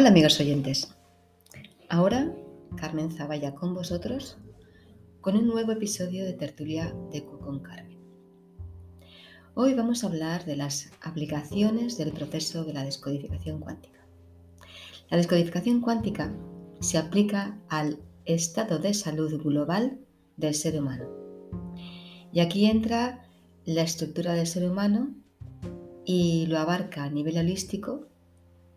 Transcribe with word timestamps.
Hola 0.00 0.08
amigos 0.08 0.40
oyentes. 0.40 0.94
Ahora 1.90 2.34
Carmen 2.74 3.12
Zavalla 3.12 3.54
con 3.54 3.74
vosotros 3.74 4.38
con 5.20 5.36
un 5.36 5.46
nuevo 5.46 5.72
episodio 5.72 6.24
de 6.24 6.32
Tertulia 6.32 6.94
de 7.12 7.22
con 7.22 7.60
Carmen. 7.60 7.98
Hoy 9.52 9.74
vamos 9.74 10.02
a 10.02 10.06
hablar 10.06 10.46
de 10.46 10.56
las 10.56 10.90
aplicaciones 11.02 11.98
del 11.98 12.12
proceso 12.12 12.64
de 12.64 12.72
la 12.72 12.82
descodificación 12.82 13.60
cuántica. 13.60 14.00
La 15.10 15.18
descodificación 15.18 15.82
cuántica 15.82 16.34
se 16.80 16.96
aplica 16.96 17.60
al 17.68 17.98
estado 18.24 18.78
de 18.78 18.94
salud 18.94 19.38
global 19.42 19.98
del 20.38 20.54
ser 20.54 20.80
humano. 20.80 21.10
Y 22.32 22.40
aquí 22.40 22.64
entra 22.64 23.28
la 23.66 23.82
estructura 23.82 24.32
del 24.32 24.46
ser 24.46 24.64
humano 24.64 25.14
y 26.06 26.46
lo 26.46 26.58
abarca 26.58 27.04
a 27.04 27.10
nivel 27.10 27.36
holístico 27.36 28.09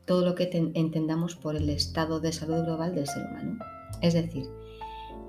todo 0.06 0.26
lo 0.26 0.36
que 0.36 0.50
entendamos 0.74 1.36
por 1.36 1.56
el 1.56 1.70
estado 1.70 2.20
de 2.20 2.34
salud 2.34 2.64
global 2.64 2.94
del 2.96 3.08
ser 3.08 3.26
humano. 3.26 3.60
Es 4.02 4.14
decir, 4.14 4.50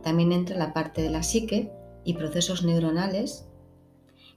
también 0.02 0.32
entra 0.32 0.56
la 0.56 0.72
parte 0.72 1.02
de 1.02 1.10
la 1.10 1.22
psique 1.22 1.70
y 2.04 2.14
procesos 2.14 2.64
neuronales 2.64 3.46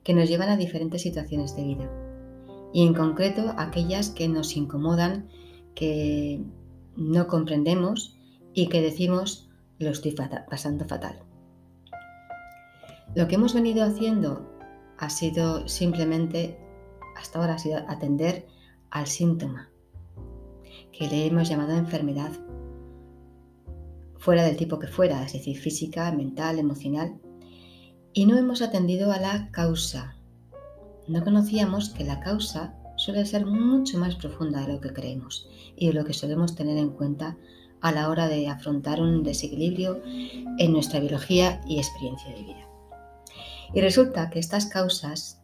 que 0.03 0.13
nos 0.13 0.29
llevan 0.29 0.49
a 0.49 0.57
diferentes 0.57 1.01
situaciones 1.01 1.55
de 1.55 1.63
vida. 1.63 1.91
Y 2.73 2.85
en 2.85 2.93
concreto 2.93 3.53
aquellas 3.57 4.09
que 4.09 4.27
nos 4.27 4.55
incomodan, 4.55 5.27
que 5.75 6.41
no 6.95 7.27
comprendemos 7.27 8.17
y 8.53 8.67
que 8.67 8.81
decimos 8.81 9.49
lo 9.79 9.89
estoy 9.89 10.15
pasando 10.49 10.85
fatal. 10.85 11.19
Lo 13.15 13.27
que 13.27 13.35
hemos 13.35 13.53
venido 13.53 13.83
haciendo 13.83 14.47
ha 14.97 15.09
sido 15.09 15.67
simplemente, 15.67 16.57
hasta 17.15 17.39
ahora 17.39 17.55
ha 17.55 17.59
sido 17.59 17.77
atender 17.87 18.47
al 18.89 19.07
síntoma, 19.07 19.69
que 20.97 21.07
le 21.07 21.27
hemos 21.27 21.47
llamado 21.47 21.73
enfermedad, 21.73 22.31
fuera 24.17 24.43
del 24.43 24.57
tipo 24.57 24.79
que 24.79 24.87
fuera, 24.87 25.23
es 25.23 25.33
decir, 25.33 25.57
física, 25.57 26.11
mental, 26.11 26.59
emocional, 26.59 27.19
y 28.13 28.25
no 28.25 28.37
hemos 28.37 28.61
atendido 28.61 29.11
a 29.11 29.19
la 29.19 29.51
causa. 29.51 30.15
No 31.07 31.23
conocíamos 31.23 31.89
que 31.89 32.03
la 32.03 32.19
causa 32.19 32.75
suele 32.95 33.25
ser 33.25 33.45
mucho 33.45 33.99
más 33.99 34.15
profunda 34.15 34.65
de 34.65 34.73
lo 34.73 34.81
que 34.81 34.91
creemos 34.91 35.47
y 35.75 35.87
de 35.87 35.93
lo 35.93 36.03
que 36.03 36.13
solemos 36.13 36.55
tener 36.55 36.77
en 36.77 36.89
cuenta 36.89 37.37
a 37.79 37.91
la 37.91 38.09
hora 38.09 38.27
de 38.27 38.47
afrontar 38.47 38.99
un 38.99 39.23
desequilibrio 39.23 40.01
en 40.03 40.73
nuestra 40.73 40.99
biología 40.99 41.61
y 41.67 41.77
experiencia 41.77 42.33
de 42.33 42.41
vida. 42.41 42.67
Y 43.73 43.81
resulta 43.81 44.31
que 44.31 44.39
estas 44.39 44.65
causas 44.65 45.41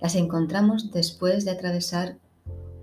las 0.00 0.14
encontramos 0.14 0.90
después 0.92 1.44
de 1.44 1.50
atravesar 1.50 2.18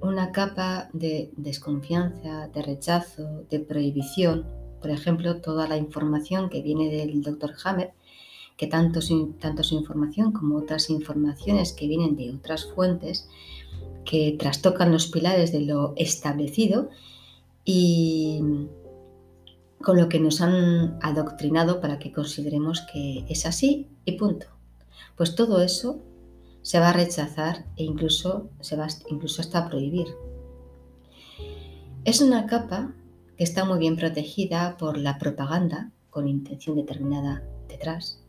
una 0.02 0.32
capa 0.32 0.90
de 0.94 1.32
desconfianza, 1.38 2.48
de 2.48 2.62
rechazo, 2.62 3.44
de 3.50 3.60
prohibición, 3.60 4.46
por 4.82 4.90
ejemplo, 4.90 5.38
toda 5.38 5.68
la 5.68 5.78
información 5.78 6.50
que 6.50 6.62
viene 6.62 6.90
del 6.90 7.22
doctor 7.22 7.54
Hammer, 7.64 7.94
que 8.58 8.68
tanto 8.68 9.02
su, 9.02 9.34
tanto 9.40 9.64
su 9.64 9.76
información 9.76 10.32
como 10.32 10.58
otras 10.58 10.90
informaciones 10.90 11.74
que 11.74 11.88
vienen 11.88 12.16
de 12.16 12.32
otras 12.32 12.66
fuentes, 12.66 13.30
que 14.04 14.36
trastocan 14.38 14.92
los 14.92 15.08
pilares 15.08 15.52
de 15.52 15.62
lo 15.62 15.94
establecido 15.96 16.90
y 17.64 18.42
con 19.82 19.98
lo 19.98 20.10
que 20.10 20.20
nos 20.20 20.42
han 20.42 20.98
adoctrinado 21.02 21.80
para 21.80 22.00
que 22.00 22.12
consideremos 22.12 22.82
que 22.92 23.26
es 23.30 23.46
así 23.46 23.88
y 24.06 24.14
punto. 24.14 24.48
Pues 25.16 25.36
todo 25.36 25.62
eso 25.62 26.00
se 26.62 26.80
va 26.80 26.90
a 26.90 26.94
rechazar 26.94 27.66
e 27.78 27.84
incluso 27.84 28.50
se 28.60 28.76
va 28.76 28.88
incluso 29.10 29.42
hasta 29.42 29.68
prohibir. 29.68 30.08
Es 32.04 32.22
una 32.22 32.46
capa 32.48 32.94
que 33.38 33.44
está 33.44 33.66
muy 33.66 33.80
bien 33.80 33.96
protegida 33.96 34.78
por 34.78 34.98
la 34.98 35.18
propaganda 35.18 35.92
con 36.10 36.28
intención 36.28 36.76
determinada 36.76 37.44
detrás. 37.68 38.24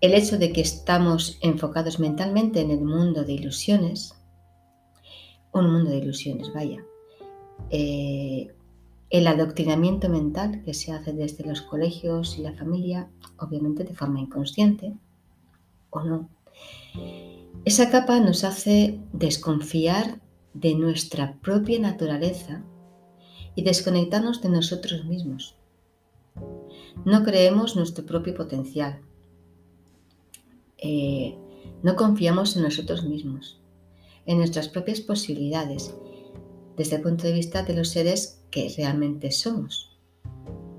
El 0.00 0.14
hecho 0.14 0.38
de 0.38 0.52
que 0.52 0.60
estamos 0.60 1.38
enfocados 1.40 1.98
mentalmente 1.98 2.60
en 2.60 2.70
el 2.70 2.80
mundo 2.80 3.24
de 3.24 3.32
ilusiones, 3.32 4.14
un 5.52 5.72
mundo 5.72 5.90
de 5.90 5.98
ilusiones, 5.98 6.52
vaya. 6.52 6.84
Eh, 7.70 8.54
el 9.08 9.26
adoctrinamiento 9.26 10.08
mental 10.08 10.62
que 10.64 10.74
se 10.74 10.92
hace 10.92 11.12
desde 11.12 11.44
los 11.44 11.62
colegios 11.62 12.38
y 12.38 12.42
la 12.42 12.52
familia, 12.52 13.08
obviamente 13.38 13.84
de 13.84 13.94
forma 13.94 14.20
inconsciente 14.20 14.94
o 15.90 16.02
no. 16.02 16.28
Esa 17.64 17.90
capa 17.90 18.20
nos 18.20 18.44
hace 18.44 19.00
desconfiar 19.12 20.20
de 20.54 20.74
nuestra 20.74 21.38
propia 21.40 21.78
naturaleza 21.78 22.64
y 23.54 23.62
desconectarnos 23.62 24.40
de 24.42 24.48
nosotros 24.48 25.04
mismos. 25.04 25.56
No 27.04 27.24
creemos 27.24 27.76
nuestro 27.76 28.06
propio 28.06 28.34
potencial. 28.34 29.00
Eh, 30.78 31.36
no 31.82 31.96
confiamos 31.96 32.56
en 32.56 32.62
nosotros 32.62 33.04
mismos, 33.04 33.60
en 34.26 34.38
nuestras 34.38 34.68
propias 34.68 35.00
posibilidades, 35.00 35.94
desde 36.76 36.96
el 36.96 37.02
punto 37.02 37.26
de 37.26 37.32
vista 37.32 37.62
de 37.62 37.74
los 37.74 37.88
seres 37.88 38.42
que 38.50 38.72
realmente 38.76 39.30
somos, 39.30 39.98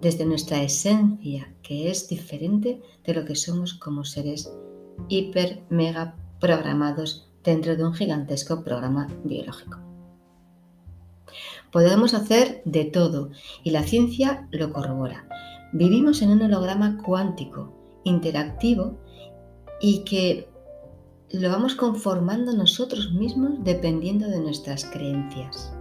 desde 0.01 0.25
nuestra 0.25 0.61
esencia, 0.61 1.53
que 1.63 1.89
es 1.89 2.07
diferente 2.07 2.81
de 3.03 3.13
lo 3.13 3.25
que 3.25 3.35
somos 3.35 3.73
como 3.73 4.03
seres 4.03 4.51
hiper, 5.09 5.63
mega 5.69 6.15
programados 6.39 7.29
dentro 7.43 7.75
de 7.75 7.83
un 7.83 7.93
gigantesco 7.93 8.63
programa 8.63 9.07
biológico. 9.23 9.79
Podemos 11.71 12.13
hacer 12.13 12.61
de 12.65 12.85
todo 12.85 13.31
y 13.63 13.71
la 13.71 13.83
ciencia 13.83 14.47
lo 14.51 14.71
corrobora. 14.71 15.27
Vivimos 15.73 16.21
en 16.21 16.31
un 16.31 16.41
holograma 16.41 16.97
cuántico, 17.03 17.73
interactivo 18.03 18.97
y 19.81 19.99
que 19.99 20.49
lo 21.31 21.49
vamos 21.49 21.75
conformando 21.75 22.53
nosotros 22.53 23.11
mismos 23.11 23.63
dependiendo 23.63 24.27
de 24.27 24.39
nuestras 24.39 24.85
creencias. 24.85 25.73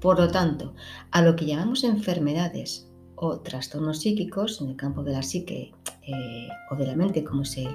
Por 0.00 0.20
lo 0.20 0.28
tanto, 0.30 0.74
a 1.10 1.22
lo 1.22 1.34
que 1.34 1.46
llamamos 1.46 1.82
enfermedades 1.82 2.88
o 3.16 3.40
trastornos 3.40 3.98
psíquicos 3.98 4.60
en 4.60 4.68
el 4.68 4.76
campo 4.76 5.02
de 5.02 5.12
la 5.12 5.22
psique 5.22 5.72
eh, 6.02 6.48
o 6.70 6.76
de 6.76 6.86
la 6.86 6.94
mente, 6.94 7.24
como 7.24 7.44
se 7.44 7.66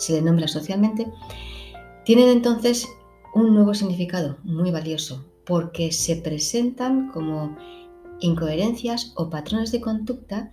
se 0.00 0.14
le 0.14 0.22
nombra 0.22 0.48
socialmente, 0.48 1.12
tienen 2.04 2.30
entonces 2.30 2.88
un 3.34 3.54
nuevo 3.54 3.74
significado 3.74 4.38
muy 4.42 4.70
valioso 4.70 5.26
porque 5.44 5.92
se 5.92 6.16
presentan 6.16 7.10
como 7.12 7.56
incoherencias 8.20 9.12
o 9.16 9.28
patrones 9.30 9.72
de 9.72 9.80
conducta 9.80 10.52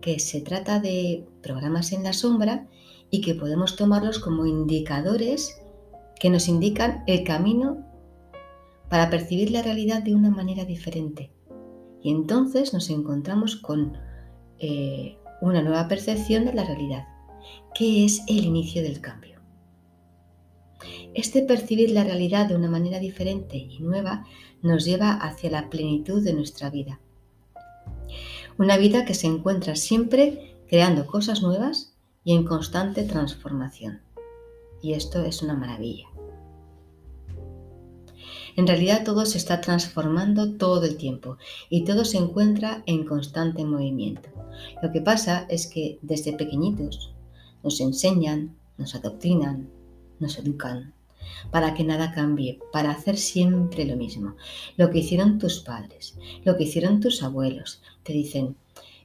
que 0.00 0.18
se 0.18 0.40
trata 0.40 0.80
de 0.80 1.26
programas 1.42 1.92
en 1.92 2.02
la 2.02 2.12
sombra 2.12 2.68
y 3.10 3.20
que 3.20 3.34
podemos 3.34 3.76
tomarlos 3.76 4.18
como 4.18 4.46
indicadores 4.46 5.60
que 6.20 6.30
nos 6.30 6.48
indican 6.48 7.04
el 7.06 7.22
camino 7.22 7.86
para 8.88 9.10
percibir 9.10 9.50
la 9.50 9.62
realidad 9.62 10.02
de 10.02 10.14
una 10.14 10.30
manera 10.30 10.64
diferente. 10.64 11.30
Y 12.02 12.10
entonces 12.10 12.72
nos 12.72 12.90
encontramos 12.90 13.56
con 13.56 13.96
eh, 14.58 15.18
una 15.40 15.62
nueva 15.62 15.86
percepción 15.88 16.44
de 16.44 16.54
la 16.54 16.64
realidad 16.64 17.04
qué 17.78 18.04
es 18.04 18.22
el 18.26 18.44
inicio 18.44 18.82
del 18.82 19.00
cambio. 19.00 19.38
Este 21.14 21.42
percibir 21.42 21.92
la 21.92 22.02
realidad 22.02 22.48
de 22.48 22.56
una 22.56 22.68
manera 22.68 22.98
diferente 22.98 23.56
y 23.56 23.78
nueva 23.78 24.26
nos 24.62 24.84
lleva 24.84 25.12
hacia 25.12 25.48
la 25.48 25.70
plenitud 25.70 26.24
de 26.24 26.32
nuestra 26.32 26.70
vida. 26.70 26.98
Una 28.58 28.76
vida 28.78 29.04
que 29.04 29.14
se 29.14 29.28
encuentra 29.28 29.76
siempre 29.76 30.56
creando 30.68 31.06
cosas 31.06 31.40
nuevas 31.40 31.94
y 32.24 32.34
en 32.34 32.42
constante 32.42 33.04
transformación. 33.04 34.00
Y 34.82 34.94
esto 34.94 35.24
es 35.24 35.40
una 35.42 35.54
maravilla. 35.54 36.08
En 38.56 38.66
realidad 38.66 39.04
todo 39.04 39.24
se 39.24 39.38
está 39.38 39.60
transformando 39.60 40.56
todo 40.56 40.84
el 40.84 40.96
tiempo 40.96 41.38
y 41.70 41.84
todo 41.84 42.04
se 42.04 42.18
encuentra 42.18 42.82
en 42.86 43.04
constante 43.04 43.64
movimiento. 43.64 44.30
Lo 44.82 44.90
que 44.90 45.00
pasa 45.00 45.46
es 45.48 45.68
que 45.68 46.00
desde 46.02 46.32
pequeñitos 46.32 47.14
nos 47.68 47.82
enseñan, 47.82 48.56
nos 48.78 48.94
adoctrinan, 48.94 49.68
nos 50.20 50.38
educan, 50.38 50.94
para 51.50 51.74
que 51.74 51.84
nada 51.84 52.12
cambie, 52.12 52.58
para 52.72 52.90
hacer 52.92 53.18
siempre 53.18 53.84
lo 53.84 53.94
mismo. 53.94 54.36
Lo 54.78 54.88
que 54.90 55.00
hicieron 55.00 55.38
tus 55.38 55.60
padres, 55.60 56.16
lo 56.44 56.56
que 56.56 56.64
hicieron 56.64 57.00
tus 57.00 57.22
abuelos, 57.22 57.82
te 58.04 58.14
dicen, 58.14 58.56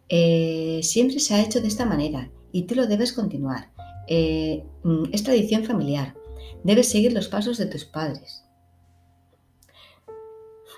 eh, 0.07 0.79
siempre 0.81 1.19
se 1.19 1.33
ha 1.33 1.43
hecho 1.43 1.59
de 1.59 1.67
esta 1.67 1.85
manera 1.85 2.31
y 2.53 2.63
tú 2.63 2.75
lo 2.75 2.87
debes 2.87 3.11
continuar. 3.11 3.69
Eh, 4.07 4.63
mm, 4.83 5.11
es 5.11 5.23
tradición 5.23 5.65
familiar, 5.65 6.15
debes 6.63 6.87
seguir 6.87 7.11
los 7.11 7.27
pasos 7.27 7.57
de 7.57 7.65
tus 7.65 7.83
padres. 7.83 8.45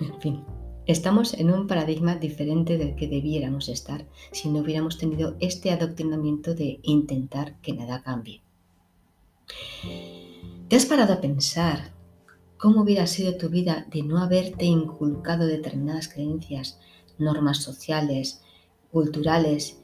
En 0.00 0.20
fin, 0.20 0.44
Estamos 0.86 1.34
en 1.34 1.50
un 1.50 1.66
paradigma 1.66 2.14
diferente 2.14 2.78
del 2.78 2.94
que 2.94 3.08
debiéramos 3.08 3.68
estar 3.68 4.06
si 4.30 4.48
no 4.48 4.60
hubiéramos 4.60 4.98
tenido 4.98 5.34
este 5.40 5.72
adoctrinamiento 5.72 6.54
de 6.54 6.78
intentar 6.84 7.60
que 7.60 7.72
nada 7.72 8.02
cambie. 8.02 8.40
¿Te 10.68 10.76
has 10.76 10.86
parado 10.86 11.12
a 11.12 11.20
pensar 11.20 11.92
cómo 12.56 12.82
hubiera 12.82 13.08
sido 13.08 13.36
tu 13.36 13.48
vida 13.48 13.86
de 13.90 14.04
no 14.04 14.18
haberte 14.18 14.64
inculcado 14.64 15.46
determinadas 15.46 16.08
creencias, 16.08 16.78
normas 17.18 17.58
sociales, 17.58 18.42
culturales 18.92 19.80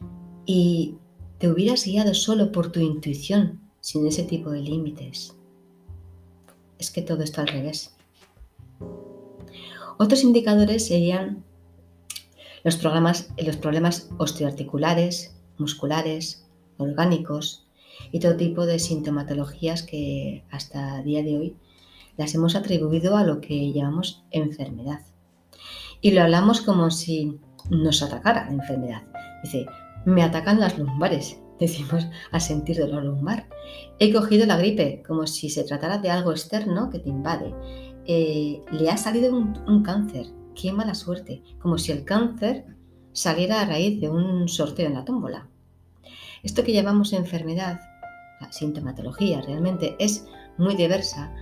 y 0.46 0.94
te 1.38 1.50
hubieras 1.50 1.84
guiado 1.84 2.14
solo 2.14 2.52
por 2.52 2.70
tu 2.70 2.78
intuición, 2.78 3.60
sin 3.80 4.06
ese 4.06 4.22
tipo 4.22 4.50
de 4.50 4.60
límites. 4.60 5.34
Es 6.78 6.92
que 6.92 7.02
todo 7.02 7.24
está 7.24 7.40
al 7.40 7.48
revés. 7.48 7.96
Otros 10.02 10.24
indicadores 10.24 10.88
serían 10.88 11.44
los, 12.64 12.76
problemas 12.76 14.10
osteoarticulares, 14.18 15.32
musculares, 15.58 16.44
orgánicos 16.76 17.68
y 18.10 18.18
todo 18.18 18.34
tipo 18.34 18.66
de 18.66 18.80
sintomatologías 18.80 19.84
que 19.84 20.42
hasta 20.50 20.98
el 20.98 21.04
día 21.04 21.22
de 21.22 21.38
hoy 21.38 21.56
las 22.16 22.34
hemos 22.34 22.56
atribuido 22.56 23.16
a 23.16 23.22
lo 23.22 23.40
que 23.40 23.72
llamamos 23.72 24.24
enfermedad. 24.32 25.02
Y 26.00 26.10
lo 26.10 26.22
hablamos 26.22 26.62
como 26.62 26.90
si 26.90 27.38
nos 27.70 28.02
atacara 28.02 28.46
la 28.46 28.54
enfermedad. 28.54 29.02
Dice, 29.44 29.66
me 30.04 30.24
atacan 30.24 30.58
las 30.58 30.78
lumbares, 30.78 31.38
decimos 31.60 32.08
a 32.32 32.40
sentir 32.40 32.76
dolor 32.78 33.04
lumbar. 33.04 33.48
He 34.00 34.12
cogido 34.12 34.46
la 34.46 34.56
gripe, 34.56 35.04
como 35.06 35.28
si 35.28 35.48
se 35.48 35.62
tratara 35.62 35.98
de 35.98 36.10
algo 36.10 36.32
externo 36.32 36.90
que 36.90 36.98
te 36.98 37.08
invade. 37.08 37.54
Eh, 38.06 38.62
le 38.72 38.90
ha 38.90 38.96
salido 38.96 39.34
un, 39.36 39.82
cáncer, 39.82 40.26
qué 40.54 40.72
mala 40.72 40.94
suerte, 40.94 41.42
como 41.60 41.78
si 41.78 41.92
el 41.92 42.04
cáncer 42.04 42.66
saliera 43.12 43.60
a 43.60 43.66
raíz 43.66 44.00
de 44.00 44.08
un 44.08 44.48
sorteo 44.48 44.86
en 44.86 44.94
la 44.94 45.04
tómbola. 45.04 45.48
Esto 46.42 46.64
que 46.64 46.72
llamamos 46.72 47.12
enfermedad, 47.12 47.80
sintomatología 48.50 49.40
realmente 49.40 49.94
es 49.98 50.26
muy 50.58 50.74
diversa 50.74 51.32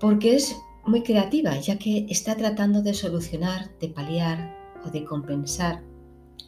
porque 0.00 0.34
es 0.34 0.56
muy 0.84 1.02
creativa, 1.02 1.56
ya 1.58 1.78
que 1.78 2.06
está 2.08 2.36
tratando 2.36 2.82
de 2.82 2.94
solucionar, 2.94 3.70
de 3.78 3.88
paliar 3.88 4.56
o 4.84 4.90
de 4.90 5.04
compensar 5.04 5.82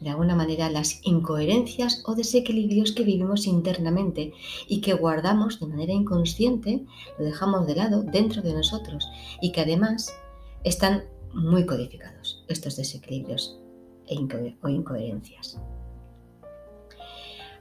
de 0.01 0.09
alguna 0.09 0.35
manera 0.35 0.69
las 0.69 0.99
incoherencias 1.03 2.03
o 2.05 2.15
desequilibrios 2.15 2.91
que 2.91 3.03
vivimos 3.03 3.47
internamente 3.47 4.33
y 4.67 4.81
que 4.81 4.93
guardamos 4.93 5.59
de 5.59 5.67
manera 5.67 5.93
inconsciente, 5.93 6.85
lo 7.17 7.25
dejamos 7.25 7.67
de 7.67 7.75
lado 7.75 8.03
dentro 8.03 8.41
de 8.41 8.53
nosotros 8.53 9.07
y 9.41 9.51
que 9.51 9.61
además 9.61 10.13
están 10.63 11.03
muy 11.33 11.65
codificados 11.65 12.43
estos 12.47 12.75
desequilibrios 12.75 13.59
e 14.07 14.15
o 14.61 14.69
incoherencias. 14.69 15.57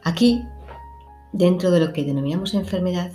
Aquí, 0.02 0.42
dentro 1.32 1.70
de 1.70 1.80
lo 1.80 1.92
que 1.92 2.04
denominamos 2.04 2.54
enfermedad, 2.54 3.12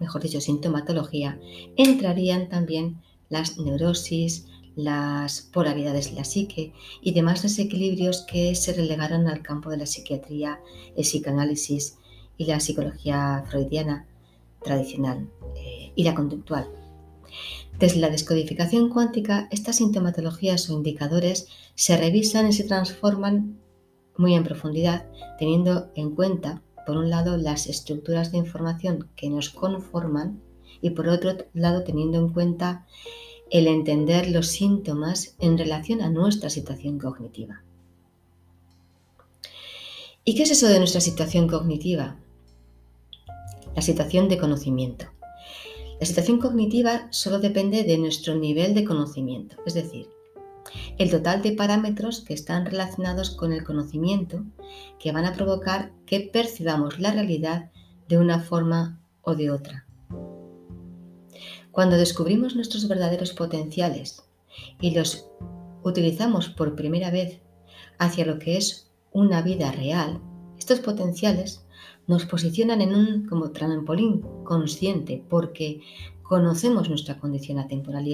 mejor 0.00 0.22
dicho, 0.22 0.40
sintomatología, 0.40 1.38
entrarían 1.76 2.48
también 2.48 3.00
las 3.28 3.58
neurosis, 3.58 4.46
las 4.76 5.42
polaridades 5.42 6.10
de 6.10 6.16
la 6.16 6.24
psique 6.24 6.72
y 7.00 7.12
demás 7.12 7.42
desequilibrios 7.42 8.22
que 8.22 8.54
se 8.54 8.72
relegaron 8.72 9.28
al 9.28 9.42
campo 9.42 9.70
de 9.70 9.78
la 9.78 9.86
psiquiatría, 9.86 10.60
el 10.96 11.04
psicoanálisis 11.04 11.98
y 12.36 12.46
la 12.46 12.60
psicología 12.60 13.44
freudiana 13.48 14.06
tradicional 14.62 15.28
eh, 15.56 15.92
y 15.94 16.04
la 16.04 16.14
conductual. 16.14 16.68
Desde 17.78 18.00
la 18.00 18.08
descodificación 18.08 18.88
cuántica, 18.88 19.48
estas 19.50 19.76
sintomatologías 19.76 20.70
o 20.70 20.72
indicadores 20.72 21.48
se 21.74 21.96
revisan 21.96 22.48
y 22.48 22.52
se 22.52 22.64
transforman 22.64 23.58
muy 24.16 24.34
en 24.34 24.44
profundidad, 24.44 25.06
teniendo 25.38 25.90
en 25.96 26.14
cuenta, 26.14 26.62
por 26.86 26.96
un 26.96 27.10
lado, 27.10 27.36
las 27.36 27.66
estructuras 27.66 28.30
de 28.30 28.38
información 28.38 29.08
que 29.16 29.28
nos 29.28 29.50
conforman 29.50 30.40
y 30.80 30.90
por 30.90 31.08
otro 31.08 31.32
lado, 31.52 31.82
teniendo 31.82 32.18
en 32.18 32.28
cuenta 32.28 32.86
el 33.54 33.68
entender 33.68 34.30
los 34.30 34.48
síntomas 34.48 35.36
en 35.38 35.56
relación 35.56 36.02
a 36.02 36.10
nuestra 36.10 36.50
situación 36.50 36.98
cognitiva. 36.98 37.62
¿Y 40.24 40.34
qué 40.34 40.42
es 40.42 40.50
eso 40.50 40.66
de 40.66 40.80
nuestra 40.80 41.00
situación 41.00 41.46
cognitiva? 41.46 42.16
La 43.76 43.80
situación 43.80 44.28
de 44.28 44.38
conocimiento. 44.38 45.06
La 46.00 46.04
situación 46.04 46.40
cognitiva 46.40 47.06
solo 47.12 47.38
depende 47.38 47.84
de 47.84 47.96
nuestro 47.96 48.34
nivel 48.34 48.74
de 48.74 48.84
conocimiento, 48.84 49.54
es 49.64 49.74
decir, 49.74 50.08
el 50.98 51.12
total 51.12 51.40
de 51.40 51.52
parámetros 51.52 52.22
que 52.22 52.34
están 52.34 52.66
relacionados 52.66 53.30
con 53.30 53.52
el 53.52 53.62
conocimiento 53.62 54.42
que 54.98 55.12
van 55.12 55.26
a 55.26 55.32
provocar 55.32 55.92
que 56.06 56.18
percibamos 56.18 56.98
la 56.98 57.12
realidad 57.12 57.70
de 58.08 58.18
una 58.18 58.40
forma 58.40 59.00
o 59.22 59.36
de 59.36 59.52
otra. 59.52 59.86
Cuando 61.74 61.96
descubrimos 61.96 62.54
nuestros 62.54 62.86
verdaderos 62.86 63.32
potenciales 63.32 64.22
y 64.80 64.92
los 64.92 65.28
utilizamos 65.82 66.48
por 66.48 66.76
primera 66.76 67.10
vez 67.10 67.40
hacia 67.98 68.24
lo 68.24 68.38
que 68.38 68.56
es 68.56 68.92
una 69.10 69.42
vida 69.42 69.72
real, 69.72 70.20
estos 70.56 70.78
potenciales 70.78 71.66
nos 72.06 72.26
posicionan 72.26 72.80
en 72.80 72.94
un 72.94 73.26
como 73.26 73.50
trampolín 73.50 74.22
consciente 74.44 75.24
porque 75.28 75.80
conocemos 76.22 76.88
nuestra 76.88 77.18
condición 77.18 77.58
atemporal 77.58 78.06
y, 78.06 78.12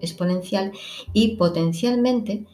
exponencial 0.00 0.72
y 1.14 1.36
potencialmente 1.36 2.46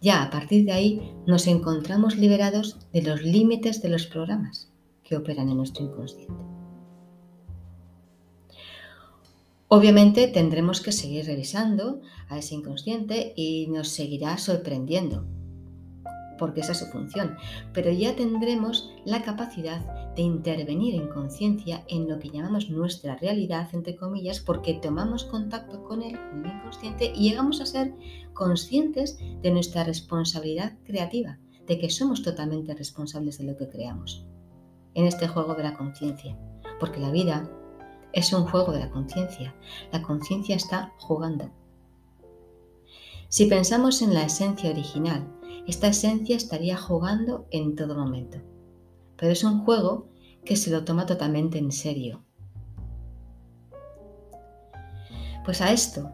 ya 0.00 0.22
a 0.22 0.30
partir 0.30 0.64
de 0.66 0.72
ahí 0.72 1.12
nos 1.26 1.48
encontramos 1.48 2.16
liberados 2.16 2.78
de 2.92 3.02
los 3.02 3.22
límites 3.22 3.82
de 3.82 3.88
los 3.88 4.06
programas 4.06 4.70
que 5.02 5.16
operan 5.16 5.48
en 5.48 5.56
nuestro 5.56 5.84
inconsciente. 5.84 6.49
Obviamente 9.72 10.26
tendremos 10.26 10.80
que 10.80 10.90
seguir 10.90 11.26
revisando 11.26 12.00
a 12.28 12.38
ese 12.38 12.56
inconsciente 12.56 13.32
y 13.36 13.68
nos 13.68 13.90
seguirá 13.90 14.36
sorprendiendo, 14.36 15.28
porque 16.40 16.62
esa 16.62 16.72
es 16.72 16.78
su 16.78 16.86
función, 16.86 17.36
pero 17.72 17.92
ya 17.92 18.16
tendremos 18.16 18.90
la 19.04 19.22
capacidad 19.22 20.14
de 20.16 20.22
intervenir 20.22 20.96
en 20.96 21.06
conciencia 21.06 21.84
en 21.86 22.08
lo 22.08 22.18
que 22.18 22.30
llamamos 22.30 22.68
nuestra 22.68 23.14
realidad, 23.14 23.68
entre 23.72 23.94
comillas, 23.94 24.40
porque 24.40 24.74
tomamos 24.74 25.22
contacto 25.22 25.84
con 25.84 26.02
el 26.02 26.18
inconsciente, 26.44 27.12
y 27.14 27.28
llegamos 27.28 27.60
a 27.60 27.66
ser 27.66 27.94
conscientes 28.32 29.20
de 29.40 29.52
nuestra 29.52 29.84
responsabilidad 29.84 30.78
creativa, 30.82 31.38
de 31.68 31.78
que 31.78 31.90
somos 31.90 32.24
totalmente 32.24 32.74
responsables 32.74 33.38
de 33.38 33.44
lo 33.44 33.56
que 33.56 33.68
creamos 33.68 34.26
en 34.94 35.04
este 35.04 35.28
juego 35.28 35.54
de 35.54 35.62
la 35.62 35.78
conciencia, 35.78 36.36
porque 36.80 36.98
la 36.98 37.12
vida 37.12 37.48
es 38.12 38.32
un 38.32 38.46
juego 38.46 38.72
de 38.72 38.80
la 38.80 38.90
conciencia. 38.90 39.54
La 39.92 40.02
conciencia 40.02 40.56
está 40.56 40.92
jugando. 40.98 41.50
Si 43.28 43.46
pensamos 43.46 44.02
en 44.02 44.14
la 44.14 44.24
esencia 44.24 44.70
original, 44.70 45.26
esta 45.66 45.88
esencia 45.88 46.36
estaría 46.36 46.76
jugando 46.76 47.46
en 47.50 47.76
todo 47.76 47.94
momento. 47.94 48.38
Pero 49.16 49.32
es 49.32 49.44
un 49.44 49.64
juego 49.64 50.08
que 50.44 50.56
se 50.56 50.70
lo 50.70 50.84
toma 50.84 51.06
totalmente 51.06 51.58
en 51.58 51.70
serio. 51.70 52.24
Pues 55.44 55.60
a 55.60 55.72
esto 55.72 56.10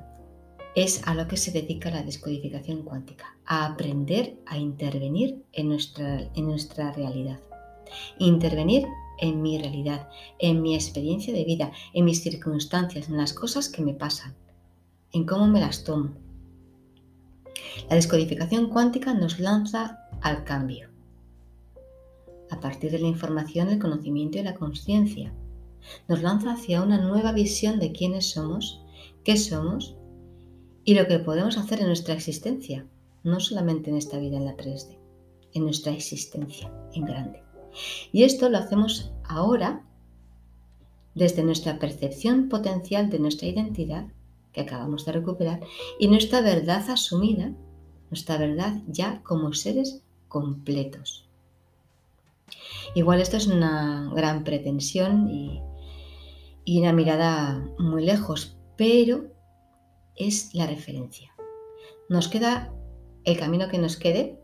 es 0.74 1.06
a 1.06 1.14
lo 1.14 1.26
que 1.26 1.38
se 1.38 1.52
dedica 1.52 1.90
la 1.90 2.02
descodificación 2.02 2.82
cuántica, 2.82 3.38
a 3.46 3.64
aprender 3.64 4.38
a 4.44 4.58
intervenir 4.58 5.42
en 5.52 5.70
nuestra, 5.70 6.30
en 6.34 6.46
nuestra 6.46 6.92
realidad. 6.92 7.40
Intervenir 8.18 8.86
en 9.18 9.42
mi 9.42 9.58
realidad, 9.58 10.08
en 10.38 10.62
mi 10.62 10.75
experiencia 10.75 11.32
de 11.32 11.44
vida, 11.44 11.73
en 11.92 12.04
mis 12.04 12.23
circunstancias, 12.23 13.08
en 13.08 13.16
las 13.16 13.32
cosas 13.32 13.68
que 13.68 13.82
me 13.82 13.94
pasan, 13.94 14.35
en 15.12 15.25
cómo 15.25 15.46
me 15.46 15.61
las 15.61 15.85
tomo. 15.85 16.11
La 17.88 17.96
descodificación 17.96 18.68
cuántica 18.68 19.14
nos 19.14 19.38
lanza 19.38 20.00
al 20.20 20.44
cambio. 20.44 20.90
A 22.50 22.61
partir 22.61 22.90
de 22.90 22.99
la 22.99 23.08
información, 23.08 23.68
el 23.68 23.78
conocimiento 23.78 24.38
y 24.38 24.42
la 24.42 24.54
conciencia, 24.54 25.32
nos 26.08 26.23
lanza 26.23 26.52
hacia 26.52 26.82
una 26.82 26.99
nueva 26.99 27.32
visión 27.32 27.78
de 27.78 27.92
quiénes 27.92 28.30
somos, 28.30 28.80
qué 29.25 29.37
somos 29.37 29.96
y 30.85 30.94
lo 30.94 31.06
que 31.06 31.18
podemos 31.18 31.58
hacer 31.58 31.80
en 31.80 31.87
nuestra 31.87 32.14
existencia, 32.14 32.87
no 33.25 33.40
solamente 33.40 33.90
en 33.90 33.96
esta 33.96 34.18
vida 34.18 34.37
en 34.37 34.44
la 34.44 34.56
3D, 34.56 34.96
en 35.52 35.64
nuestra 35.64 35.92
existencia 35.92 36.73
en 36.92 37.04
grande. 37.04 37.45
Y 38.12 38.25
esto 38.25 38.49
lo 38.49 38.59
hacemos 38.59 39.12
ahora 39.25 39.85
desde 41.14 41.42
nuestra 41.42 41.78
percepción 41.78 42.49
potencial 42.49 43.09
de 43.09 43.18
nuestra 43.18 43.49
identidad, 43.49 44.06
que 44.52 44.61
acabamos 44.61 45.04
de 45.04 45.12
recuperar, 45.12 45.61
y 45.99 46.09
nuestra 46.09 46.40
verdad 46.40 46.88
asumida, 46.90 47.52
nuestra 48.11 48.37
verdad 48.37 48.83
ya 48.87 49.23
como 49.23 49.52
seres 49.52 50.02
completos. 50.28 51.26
Igual 52.95 53.21
esto 53.21 53.37
es 53.37 53.47
una 53.47 54.11
gran 54.14 54.45
pretensión 54.45 55.30
y, 55.30 55.62
y 56.64 56.80
una 56.80 56.92
mirada 56.92 57.66
muy 57.78 58.04
lejos, 58.04 58.56
pero 58.76 59.26
es 60.16 60.54
la 60.54 60.66
referencia. 60.66 61.33
Nos 62.09 62.28
queda 62.28 62.73
el 63.25 63.38
camino 63.38 63.68
que 63.68 63.78
nos 63.78 63.97
quede 63.97 64.38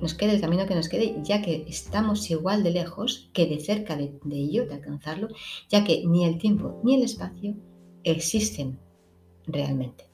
nos 0.00 0.14
quede 0.14 0.34
el 0.34 0.40
camino 0.40 0.66
que 0.66 0.74
nos 0.74 0.88
quede, 0.88 1.16
ya 1.22 1.42
que 1.42 1.64
estamos 1.68 2.30
igual 2.30 2.62
de 2.62 2.70
lejos 2.70 3.30
que 3.32 3.46
de 3.46 3.60
cerca 3.60 3.96
de, 3.96 4.12
ello, 4.30 4.66
de 4.66 4.74
alcanzarlo, 4.74 5.28
ya 5.68 5.84
que 5.84 6.04
ni 6.06 6.24
el 6.24 6.38
tiempo 6.38 6.80
ni 6.84 6.94
el 6.94 7.02
espacio 7.02 7.56
existen 8.04 8.78
realmente. 9.46 10.12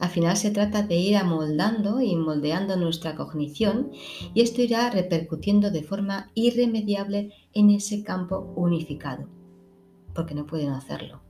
Al 0.00 0.08
final 0.08 0.36
se 0.36 0.50
trata 0.50 0.82
de 0.82 0.96
ir 0.96 1.16
amoldando 1.16 2.00
y 2.00 2.16
moldeando 2.16 2.76
nuestra 2.76 3.14
cognición 3.14 3.90
y 4.34 4.40
esto 4.40 4.62
irá 4.62 4.90
repercutiendo 4.90 5.70
de 5.70 5.82
forma 5.82 6.30
irremediable 6.34 7.32
en 7.52 7.70
ese 7.70 8.02
campo 8.02 8.52
unificado, 8.56 9.28
porque 10.14 10.34
no 10.34 10.46
pueden 10.46 10.70
hacerlo. 10.70 11.22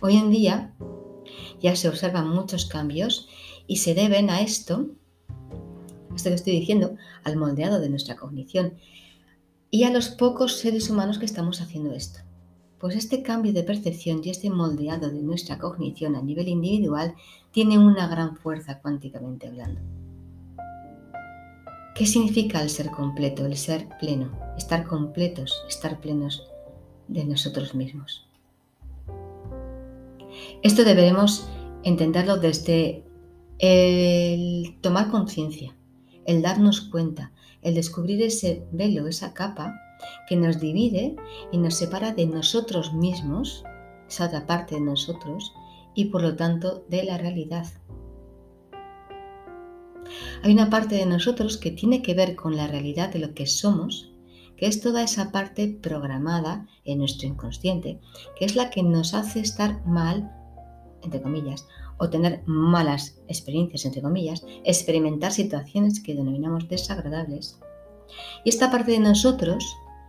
Hoy 0.00 0.16
en 0.16 0.30
día 0.30 0.74
ya 1.60 1.74
se 1.76 1.88
observan 1.88 2.28
muchos 2.28 2.66
cambios 2.66 3.28
y 3.66 3.76
se 3.76 3.94
deben 3.94 4.30
a 4.30 4.40
esto, 4.40 4.90
esto 6.14 6.28
que 6.28 6.34
estoy 6.34 6.58
diciendo, 6.58 6.96
al 7.24 7.36
moldeado 7.36 7.80
de 7.80 7.90
nuestra 7.90 8.16
cognición 8.16 8.74
y 9.70 9.84
a 9.84 9.90
los 9.90 10.08
pocos 10.08 10.58
seres 10.58 10.90
humanos 10.90 11.18
que 11.18 11.24
estamos 11.24 11.60
haciendo 11.60 11.92
esto. 11.92 12.20
Pues 12.78 12.96
este 12.96 13.22
cambio 13.22 13.52
de 13.52 13.62
percepción 13.62 14.20
y 14.22 14.30
este 14.30 14.50
moldeado 14.50 15.10
de 15.10 15.22
nuestra 15.22 15.58
cognición 15.58 16.16
a 16.16 16.22
nivel 16.22 16.48
individual 16.48 17.14
tiene 17.50 17.78
una 17.78 18.06
gran 18.06 18.36
fuerza 18.36 18.80
cuánticamente 18.80 19.48
hablando. 19.48 19.80
¿Qué 21.94 22.06
significa 22.06 22.60
el 22.60 22.70
ser 22.70 22.90
completo, 22.90 23.46
el 23.46 23.56
ser 23.56 23.88
pleno? 24.00 24.32
Estar 24.58 24.84
completos, 24.84 25.64
estar 25.68 26.00
plenos 26.00 26.42
de 27.08 27.24
nosotros 27.24 27.74
mismos. 27.74 28.26
Esto 30.62 30.84
deberemos 30.84 31.48
entenderlo 31.84 32.36
desde 32.38 33.04
el 33.58 34.76
tomar 34.80 35.10
conciencia, 35.10 35.76
el 36.26 36.42
darnos 36.42 36.80
cuenta, 36.82 37.32
el 37.62 37.74
descubrir 37.74 38.22
ese 38.22 38.66
velo, 38.72 39.06
esa 39.06 39.32
capa 39.34 39.74
que 40.28 40.36
nos 40.36 40.60
divide 40.60 41.16
y 41.52 41.58
nos 41.58 41.74
separa 41.74 42.12
de 42.12 42.26
nosotros 42.26 42.92
mismos, 42.92 43.64
esa 44.08 44.26
otra 44.26 44.46
parte 44.46 44.74
de 44.76 44.80
nosotros, 44.80 45.52
y 45.94 46.06
por 46.06 46.22
lo 46.22 46.36
tanto 46.36 46.84
de 46.88 47.04
la 47.04 47.18
realidad. 47.18 47.66
Hay 50.42 50.52
una 50.52 50.68
parte 50.68 50.96
de 50.96 51.06
nosotros 51.06 51.56
que 51.56 51.70
tiene 51.70 52.02
que 52.02 52.14
ver 52.14 52.36
con 52.36 52.56
la 52.56 52.66
realidad 52.66 53.10
de 53.12 53.18
lo 53.18 53.34
que 53.34 53.46
somos, 53.46 54.12
que 54.56 54.66
es 54.66 54.80
toda 54.80 55.02
esa 55.02 55.32
parte 55.32 55.68
programada 55.68 56.68
en 56.84 56.98
nuestro 56.98 57.28
inconsciente, 57.28 58.00
que 58.36 58.44
es 58.44 58.54
la 58.54 58.70
que 58.70 58.82
nos 58.82 59.14
hace 59.14 59.40
estar 59.40 59.84
mal, 59.86 60.30
entre 61.02 61.22
comillas, 61.22 61.66
o 61.98 62.10
tener 62.10 62.42
malas 62.46 63.20
experiencias, 63.28 63.84
entre 63.84 64.02
comillas, 64.02 64.44
experimentar 64.64 65.32
situaciones 65.32 66.00
que 66.00 66.14
denominamos 66.14 66.68
desagradables. 66.68 67.58
Y 68.44 68.50
esta 68.50 68.70
parte 68.70 68.92
de 68.92 69.00
nosotros 69.00 69.64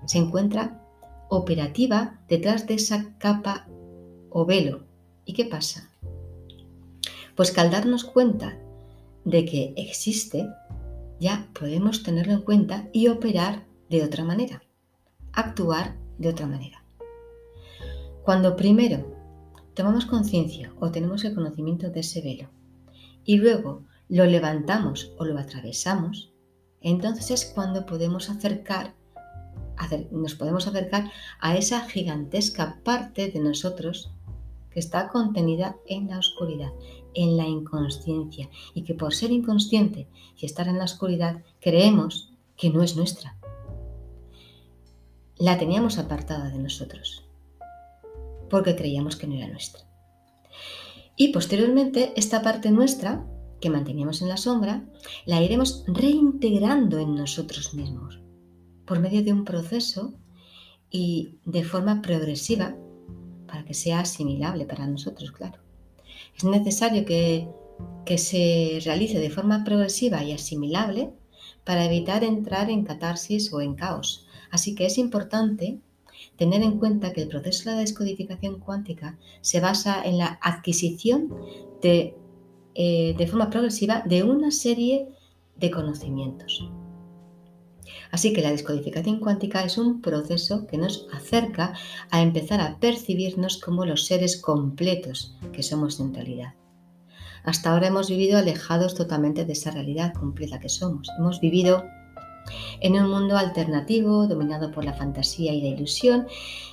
se 0.06 0.18
encuentra 0.18 0.82
operativa 1.30 2.20
detrás 2.28 2.68
de 2.68 2.76
esa 2.76 3.18
capa 3.18 3.68
o 4.30 4.46
velo. 4.46 4.84
¿Y 5.26 5.34
qué 5.34 5.46
pasa? 5.46 5.90
Pues 7.36 7.52
que 7.52 7.62
al 7.62 7.72
darnos 7.72 8.04
cuenta 8.04 8.58
de 9.24 9.46
que 9.46 9.74
existe, 9.76 10.48
ya 11.20 11.50
podemos 11.58 12.04
tenerlo 12.04 12.34
en 12.34 12.42
cuenta 12.42 12.90
y 12.94 13.08
operar 13.08 13.66
de 13.90 14.04
otra 14.04 14.24
manera, 14.24 14.64
actuar 15.34 15.96
de 16.18 16.30
otra 16.30 16.48
manera. 16.48 16.84
Cuando 18.24 18.56
primero 18.56 19.15
tomamos 19.76 20.06
conciencia 20.06 20.74
o 20.80 20.92
tenemos 20.92 21.24
el 21.24 21.36
conocimiento 21.36 21.90
de 21.90 22.00
ese 22.00 22.22
velo 22.22 22.50
y 23.24 23.38
luego 23.38 23.84
lo 24.10 24.26
levantamos 24.26 25.14
o 25.18 25.26
lo 25.26 25.38
atravesamos, 25.38 26.32
entonces 26.82 27.32
es 27.32 27.46
cuando 27.46 27.86
podemos 27.86 28.30
acercar 28.30 28.94
nos 30.12 30.36
podemos 30.36 30.68
acercar 30.68 31.12
a 31.40 31.58
esa 31.58 31.82
gigantesca 31.82 32.80
parte 32.84 33.30
de 33.30 33.40
nosotros 33.40 34.12
que 34.72 34.80
está 34.80 35.10
contenida 35.10 35.76
en 35.86 36.08
la 36.10 36.20
oscuridad, 36.20 36.72
en 37.14 37.38
la 37.38 37.46
inconsciencia, 37.46 38.50
y 38.74 38.84
que 38.84 38.94
por 38.94 39.14
ser 39.14 39.32
inconsciente 39.32 40.08
y 40.38 40.46
estar 40.46 40.68
en 40.68 40.78
la 40.78 40.86
oscuridad 40.86 41.44
creemos 41.62 42.34
que 42.58 42.70
no 42.70 42.84
es 42.84 42.96
nuestra. 42.96 43.38
La 45.38 45.58
teníamos 45.58 45.98
apartada 45.98 46.50
de 46.50 46.60
nosotros, 46.60 47.25
porque 48.50 48.76
creíamos 48.76 49.16
que 49.16 49.28
no 49.28 49.36
era 49.36 49.48
nuestra. 49.48 49.82
Y 51.16 51.30
posteriormente, 51.30 52.14
esta 52.16 52.42
parte 52.42 52.72
nuestra, 52.72 53.26
que 53.62 53.70
manteníamos 53.70 54.22
en 54.22 54.30
la 54.30 54.38
sombra, 54.38 54.86
la 55.26 55.42
iremos 55.42 55.84
reintegrando 55.88 57.00
en 57.00 57.16
nosotros 57.16 57.74
mismos 57.74 58.20
por 58.86 59.00
medio 59.00 59.24
de 59.24 59.34
un 59.34 59.46
proceso 59.46 60.14
y 60.92 61.40
de 61.46 61.64
forma 61.64 62.02
progresiva 62.02 62.76
para 63.48 63.66
que 63.66 63.74
sea 63.74 64.02
asimilable 64.02 64.66
para 64.66 64.88
nosotros, 64.88 65.32
claro. 65.32 65.60
Es 66.36 66.44
necesario 66.44 67.06
que, 67.06 67.48
que 68.06 68.18
se 68.18 68.80
realice 68.84 69.20
de 69.20 69.30
forma 69.30 69.64
progresiva 69.64 70.24
y 70.24 70.34
asimilable 70.34 71.12
para 71.64 71.86
evitar 71.86 72.24
entrar 72.24 72.70
en 72.70 72.84
catarsis 72.84 73.52
o 73.54 73.62
en 73.62 73.76
caos. 73.76 74.28
Así 74.52 74.76
que 74.76 74.86
es 74.86 74.98
importante 74.98 75.80
tener 76.38 76.62
en 76.62 76.80
cuenta 76.80 77.14
que 77.14 77.22
el 77.22 77.28
proceso 77.28 77.70
de 77.70 77.76
la 77.76 77.82
descodificación 77.82 78.60
cuántica 78.60 79.18
se 79.42 79.60
basa 79.60 80.04
en 80.04 80.18
la 80.18 80.40
adquisición 80.42 81.34
de, 81.82 82.16
eh, 82.76 83.16
de 83.18 83.28
forma 83.28 83.50
progresiva 83.50 84.04
de 84.06 84.24
una 84.24 84.52
serie 84.52 85.10
de 85.58 85.72
conocimientos. 85.72 86.70
Así 88.12 88.34
que 88.34 88.42
la 88.42 88.52
descodificación 88.52 89.20
cuántica 89.20 89.64
es 89.64 89.78
un 89.78 90.02
proceso 90.02 90.68
que 90.68 90.78
nos 90.78 91.08
acerca 91.14 91.74
a 92.12 92.22
empezar 92.22 92.62
a 92.62 92.80
percibirnos 92.80 93.58
como 93.58 93.86
los 93.86 94.06
seres 94.06 94.42
completos 94.42 95.36
que 95.52 95.64
somos 95.64 96.00
en 96.00 96.14
realidad. 96.14 96.54
Hasta 97.44 97.72
ahora 97.72 97.88
hemos 97.88 98.10
vivido 98.10 98.40
alejados 98.40 98.96
totalmente 98.96 99.46
de 99.46 99.54
esa 99.54 99.72
realidad 99.72 100.14
completa 100.14 100.60
que 100.60 100.70
somos. 100.70 101.10
Hemos 101.20 101.40
vivido 101.40 101.84
en 102.80 102.94
un 102.94 103.10
mundo 103.10 103.38
alternativo 103.38 104.28
dominado 104.28 104.72
por 104.72 104.86
la 104.86 104.94
fantasía 104.94 105.54
y 105.54 105.62
la 105.62 105.70
ilusión 105.70 106.28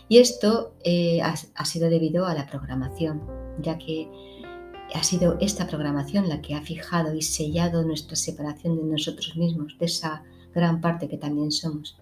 y 0.09 0.19
esto 0.19 0.75
eh, 0.85 1.21
ha 1.23 1.64
sido 1.64 1.88
debido 1.88 2.26
a 2.26 2.35
la 2.35 2.47
programación, 2.47 3.23
ya 3.61 3.79
que 3.79 4.09
ha 4.95 5.02
sido 5.02 5.38
esta 5.41 5.67
programación 5.67 6.29
la 6.29 6.43
que 6.43 6.55
ha 6.55 6.61
fijado 6.61 7.14
y 7.14 7.23
sellado 7.23 7.83
nuestra 7.83 8.17
separación 8.17 8.76
de 8.76 8.85
nosotros 8.85 9.37
mismos, 9.37 9.76
de 9.79 9.87
esa 9.87 10.23
gran 10.55 10.81
parte 10.81 11.09
que 11.09 11.17
también 11.17 11.50
somos. 11.50 11.99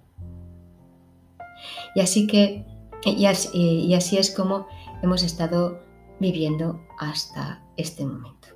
Y 1.94 2.00
así 2.00 2.26
que, 2.26 2.64
y 3.04 3.26
así, 3.26 4.18
es 4.18 4.30
como 4.30 4.66
hemos 5.02 5.22
estado 5.22 5.80
viviendo 6.18 6.80
hasta 6.98 7.64
este 7.76 8.04
momento. 8.04 8.48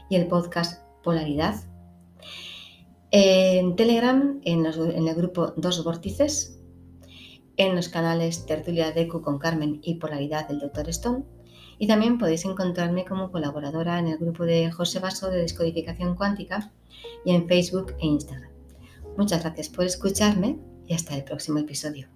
y 0.09 0.16
el 0.16 0.26
podcast 0.26 0.83
Polaridad. 1.04 1.57
En 3.12 3.76
Telegram, 3.76 4.40
en, 4.45 4.64
el 4.66 5.14
grupo 5.14 5.52
Dos 5.57 5.85
Vórtices, 5.85 6.59
en 7.59 7.76
los 7.76 7.90
canales 7.90 8.47
Tertulia 8.47 8.90
Deku 8.90 9.21
con 9.21 9.38
Carmen 9.38 9.80
y 9.83 9.97
Polaridad 9.97 10.49
del 10.49 10.61
Dr. 10.61 10.88
Stone. 10.88 11.25
Y 11.80 11.87
también 11.87 12.18
podéis 12.18 12.44
encontrarme 12.44 13.06
como 13.06 13.32
colaboradora 13.32 13.99
en 13.99 14.06
el 14.06 14.18
grupo 14.18 14.44
de 14.44 14.70
José 14.70 14.99
Basso 15.00 15.30
de 15.30 15.38
Descodificación 15.38 16.14
Cuántica 16.14 16.70
y 17.25 17.34
en 17.34 17.49
Facebook 17.49 17.94
e 17.99 18.06
Instagram. 18.06 18.50
Muchas 19.16 19.42
gracias 19.42 19.70
por 19.70 19.87
escucharme 19.87 20.58
y 20.87 20.92
hasta 20.92 21.16
el 21.16 21.25
próximo 21.25 21.58
episodio. 21.58 22.06